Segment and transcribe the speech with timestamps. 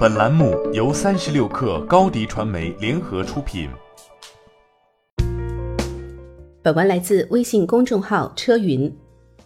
[0.00, 3.68] 本栏目由三十六氪高低传媒联合出品。
[6.62, 8.90] 本文来自微信公众号车云。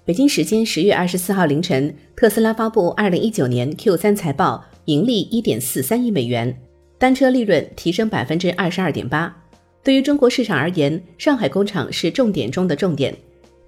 [0.04, 6.56] 北京时间十月二十四号凌晨，特斯拉发布二零一九年 Q 三财报，盈利一点四三亿美元，
[6.98, 9.36] 单车利润提升百分之二十二点八。
[9.82, 13.12] 对于中国市场而言，上海工厂是重点中的重点。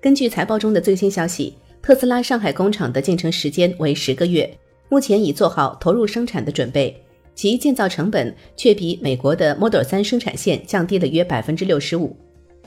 [0.00, 4.48] 根据财报中的最新消息，特斯拉上海工厂的建成时间为十个月。
[4.88, 7.02] 目前已做好投入生产的准备，
[7.34, 12.16] 其建造成本却比美国的 Model 3生产线降低了约百分之六十五。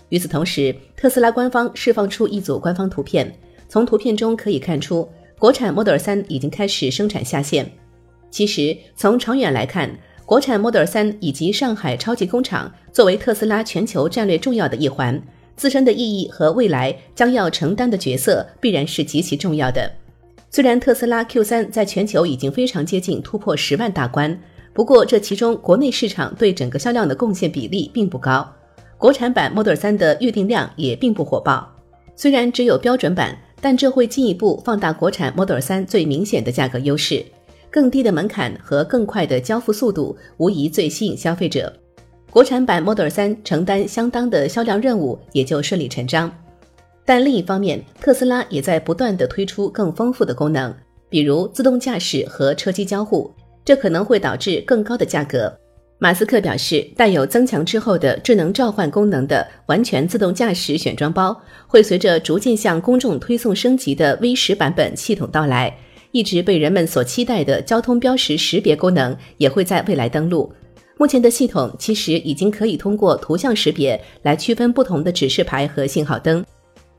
[0.09, 3.33] 与此同时，特斯拉官方释放出一组官方图片，
[3.67, 5.07] 从图片中可以看出，
[5.37, 7.71] 国产 Model 3已经开始生产下线。
[8.31, 15.21] 其实，从长远来看，国产 Model 3以及上海超级工厂作为特斯拉全球战略重要的一环，
[15.55, 19.91] 自身的意义和未来将要承担的角色必然是极其重要的。
[20.51, 24.35] 虽然特斯拉 Q3 在全球已经非常接近突破十万大关，
[24.73, 28.51] 不过这其中国内市场对整个销量的贡献比例并不高，
[28.97, 31.69] 国产版 Model 3的预订量也并不火爆。
[32.15, 37.23] 虽然只有标准版，但这会进一步放大国产 Model 3最明显的价格优势，
[37.69, 41.71] 更低的门槛和更快的交付速度无疑最吸引消费者。
[42.31, 46.31] 国产版 Model 3承担相当的销量任务也就顺理成章。
[47.09, 50.71] 但另一方面，特斯拉也在不断的推出更丰富的功能，
[51.09, 53.33] 比如自动驾驶和车机交互，
[53.65, 55.51] 这可能会导致更高的价格。
[55.97, 61.35] 马斯克表示，带有增强之后的智能召唤功能的完全自动驾驶选装包，
[61.65, 65.75] 会随着逐渐向公众推送升级的 V 十版本系统到来，
[66.11, 70.53] 一直被人们所期待的交通标识识别功能也会在未来登陆。
[70.99, 76.45] 目前的系统其实已经可以通过图像识别来区分不同的指示牌和信号灯。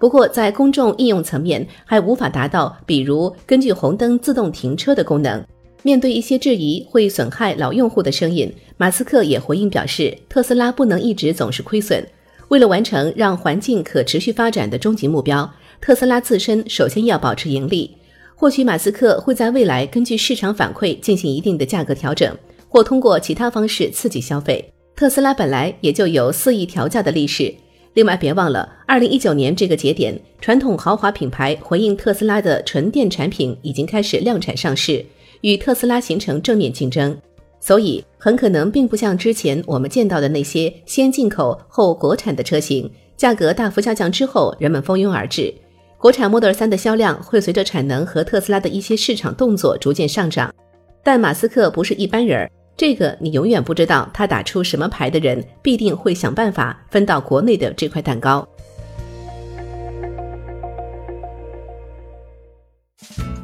[0.00, 5.44] 不过，在公众应用层面还无法达到，比如根据红灯自动停车的功能。
[5.82, 12.02] 面对一些质疑会损害老用户的声音，马斯克也回应表示，特斯拉不能一直总是亏损。
[12.48, 15.48] 为了完成让环境可持续发展的终极目标，
[15.82, 17.94] 特斯拉自身首先要保持盈利。
[18.34, 22.34] 或许马斯克会在未来根据市场反馈进行一定的价格调整，
[22.68, 24.72] 或通过其他方式刺激消费。
[24.96, 27.54] 特斯拉本来也就有肆意调价的历史。
[27.94, 35.04] 另外，别忘了，二零一九年这个节点，传统豪华品牌回应特斯拉的纯电产品已经开始量产上市，
[35.40, 37.16] 与特斯拉形成正面竞争，
[37.58, 45.52] 所以很可能并不像之前我们见到的那些先进口后国产的车型，价格大幅下降之后，人们蜂拥而至。
[45.98, 50.54] 国产 Model 3的销量会随着产能和特斯拉的一些市场动作逐渐上涨，
[51.02, 52.50] 但马斯克不是一般人儿。
[52.80, 58.48] 这个你永远不知道，他打出什么牌的人必定会想办法分到国内的这块蛋糕。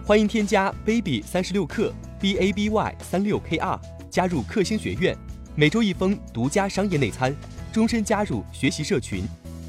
[0.06, 5.14] 欢迎添加 baby 三十六克 b a b y 三六 k r 加入克星学院，
[5.54, 7.36] 每周一封独家商业内参，
[7.70, 9.22] 终身加入学习社群，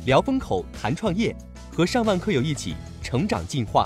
[0.05, 1.35] 聊风口谈创业，
[1.73, 2.73] 和上万课友一起
[3.03, 3.85] 成长进化。